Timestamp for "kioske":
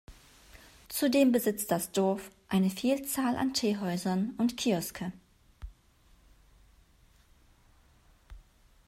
4.57-5.11